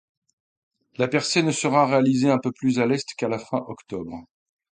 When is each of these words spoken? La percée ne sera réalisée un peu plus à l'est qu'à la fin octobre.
La 0.97 1.07
percée 1.07 1.43
ne 1.43 1.51
sera 1.51 1.85
réalisée 1.85 2.31
un 2.31 2.39
peu 2.39 2.51
plus 2.51 2.79
à 2.79 2.87
l'est 2.87 3.07
qu'à 3.13 3.27
la 3.27 3.37
fin 3.37 3.63
octobre. 3.67 4.21